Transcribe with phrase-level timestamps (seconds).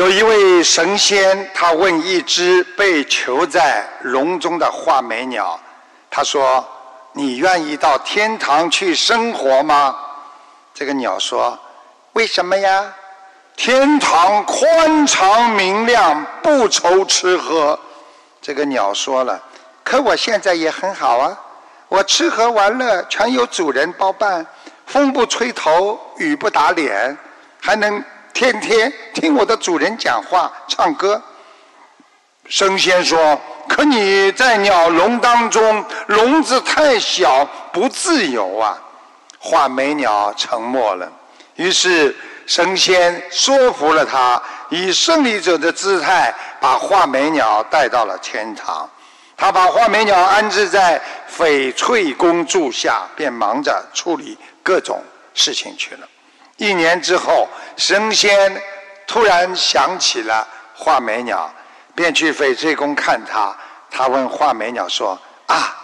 [0.00, 5.60] 有一位神仙，他问一只被囚在笼中的画眉鸟，
[6.10, 6.66] 他说
[7.12, 9.94] ：“你愿意到天堂去生活吗？”
[10.72, 11.58] 这个鸟说
[12.14, 12.90] ：“为什么呀？
[13.54, 17.78] 天堂宽敞明亮，不愁吃喝。”
[18.40, 19.38] 这个鸟说了
[19.84, 21.38] ：“可我现在也很好啊，
[21.88, 24.46] 我吃喝玩乐全有主人包办，
[24.86, 27.14] 风不吹头，雨不打脸，
[27.60, 28.90] 还能。”天天
[29.20, 31.20] 听我的主人讲话、唱歌。
[32.48, 38.78] 神仙说：“可你在鸟笼当中，笼子太小，不自由啊。”
[39.38, 41.06] 画眉鸟沉默了。
[41.56, 48.88] 于是神仙说服了他，以胜利者的姿态把画眉鸟带到了天堂。
[49.36, 55.02] 他把画眉鸟安置在翡翠宫住下，便忙着处理各种
[55.34, 56.08] 事情去了。
[56.56, 57.46] 一年之后，
[57.76, 58.60] 神仙
[59.10, 61.52] 突然想起了画眉鸟，
[61.96, 63.52] 便去翡翠宫看他。
[63.90, 65.76] 他问画眉鸟说：“啊，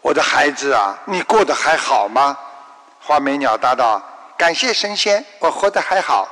[0.00, 2.34] 我的孩子啊，你过得还好吗？”
[3.04, 4.00] 画眉鸟答道
[4.38, 6.26] ：“感谢神仙，我活得还好。”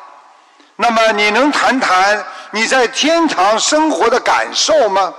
[0.77, 5.13] 那么你能谈谈你在天堂生活的感受吗？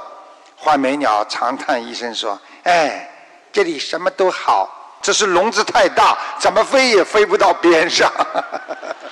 [0.55, 3.07] 画眉鸟长叹一声说：“哎，
[3.53, 4.67] 这里什么都好。”
[4.99, 8.11] 只是笼子太大，怎么飞也飞不到边上。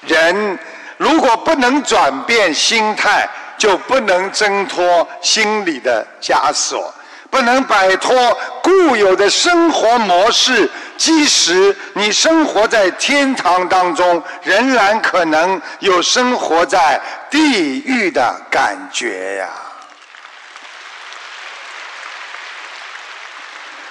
[0.00, 0.58] 人
[0.96, 6.92] 如果不能转变心态，就不能挣脱心理的枷锁，
[7.30, 10.70] 不能摆脱固有的生活模式。
[10.96, 17.00] 即使你生活在天堂当中，仍然可能有生活在
[17.30, 19.48] 地狱的感觉呀。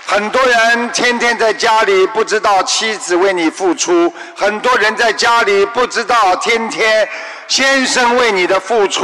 [0.08, 7.10] 很多人天天在家里不知道妻子为你付出，很多人在家里不知道天天
[7.48, 9.04] 先生为你的付出，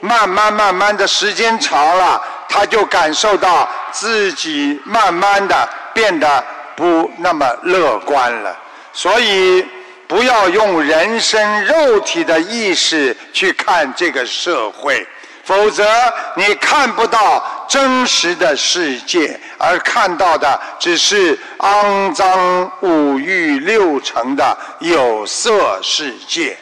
[0.00, 6.44] 慢慢慢慢的时间长了，他就感受到自己慢慢的变得
[6.76, 8.54] 不那么乐观了。
[8.92, 9.66] 所以
[10.06, 15.06] 不要用人身肉体的意识去看这个社会。
[15.44, 15.84] 否则，
[16.36, 26.56] 你看不到真实的世界，而看到的只是肮脏五欲六尘的有色世界。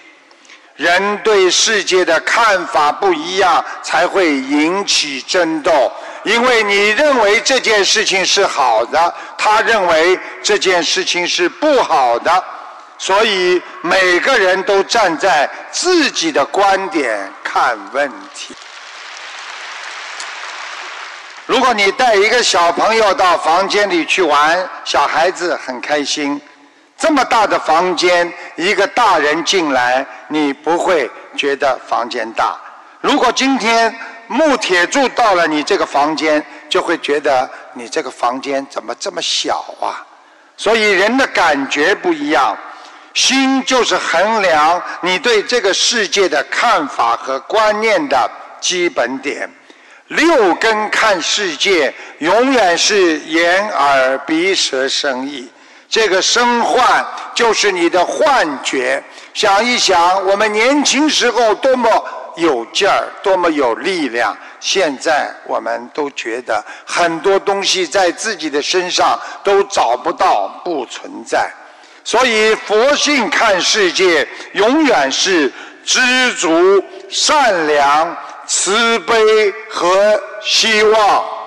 [0.76, 5.92] 人对世界的看法不一样，才会引起争斗。
[6.22, 12.44] 因为你认为这件事情是好的，他认为这件事情是不好的，
[12.96, 18.54] 所以每个人都站在自己的观点看问题。
[21.50, 26.40] 如果你带一个小朋友到房间里去玩，小孩子很开心。
[26.96, 32.56] 这么大的房间，一个大人进来，你不会觉得房间大。
[33.00, 33.92] 如果今天
[34.28, 40.06] 木铁柱到了你这个房间，就会觉得你这个房间怎么这么小啊？
[40.56, 42.56] 所以人的感觉不一样，
[43.12, 49.50] 心就是衡量你对这个世界的看法和观念的基本点。
[50.10, 55.48] 六根看世界，永远是眼耳鼻舌身意。
[55.88, 59.02] 这个身幻就是你的幻觉。
[59.34, 61.88] 想一想，我们年轻时候多么
[62.36, 64.36] 有劲儿，多么有力量。
[64.58, 71.48] 现在我们都觉得很多东西在自己的身上都找不到，不存在。
[72.02, 75.52] 所以佛性看世界，永远是
[75.84, 76.00] 知
[76.34, 78.16] 足、善良。
[78.50, 79.14] 慈悲
[79.70, 81.39] 和希望。